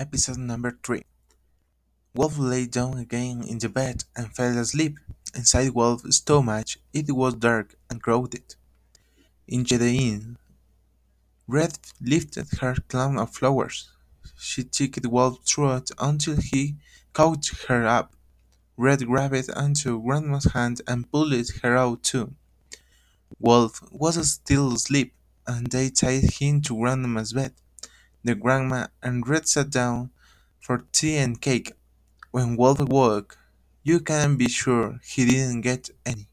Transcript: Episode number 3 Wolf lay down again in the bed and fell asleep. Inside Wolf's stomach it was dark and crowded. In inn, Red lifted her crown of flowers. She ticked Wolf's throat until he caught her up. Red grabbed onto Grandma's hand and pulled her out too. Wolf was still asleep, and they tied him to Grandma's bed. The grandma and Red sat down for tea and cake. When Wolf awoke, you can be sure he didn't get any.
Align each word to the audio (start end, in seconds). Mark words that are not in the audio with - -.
Episode 0.00 0.38
number 0.38 0.78
3 0.84 1.02
Wolf 2.14 2.38
lay 2.38 2.66
down 2.66 2.98
again 2.98 3.42
in 3.42 3.58
the 3.58 3.68
bed 3.68 4.04
and 4.14 4.32
fell 4.32 4.56
asleep. 4.56 4.96
Inside 5.34 5.74
Wolf's 5.74 6.18
stomach 6.18 6.68
it 6.92 7.10
was 7.10 7.34
dark 7.34 7.74
and 7.90 8.00
crowded. 8.00 8.54
In 9.48 9.66
inn, 9.66 10.38
Red 11.48 11.80
lifted 12.00 12.46
her 12.60 12.76
crown 12.88 13.18
of 13.18 13.34
flowers. 13.34 13.90
She 14.38 14.62
ticked 14.62 15.04
Wolf's 15.04 15.50
throat 15.50 15.90
until 15.98 16.36
he 16.36 16.76
caught 17.12 17.48
her 17.66 17.84
up. 17.84 18.14
Red 18.76 19.04
grabbed 19.04 19.50
onto 19.50 20.00
Grandma's 20.00 20.52
hand 20.52 20.80
and 20.86 21.10
pulled 21.10 21.34
her 21.62 21.76
out 21.76 22.04
too. 22.04 22.36
Wolf 23.40 23.82
was 23.90 24.30
still 24.30 24.74
asleep, 24.74 25.12
and 25.44 25.66
they 25.66 25.90
tied 25.90 26.34
him 26.38 26.62
to 26.62 26.76
Grandma's 26.76 27.32
bed. 27.32 27.54
The 28.24 28.34
grandma 28.34 28.88
and 29.02 29.26
Red 29.26 29.48
sat 29.48 29.70
down 29.70 30.10
for 30.60 30.84
tea 30.92 31.16
and 31.16 31.40
cake. 31.40 31.72
When 32.30 32.56
Wolf 32.56 32.80
awoke, 32.80 33.38
you 33.82 34.00
can 34.00 34.36
be 34.36 34.48
sure 34.48 35.00
he 35.04 35.24
didn't 35.26 35.62
get 35.62 35.90
any. 36.06 36.26